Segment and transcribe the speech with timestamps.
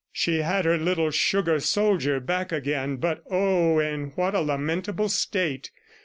[0.11, 5.69] She had her little sugar soldier back again, but, oh, in what a lamentable state!